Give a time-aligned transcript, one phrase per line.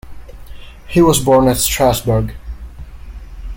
[0.87, 2.33] He was born at Strasbourg.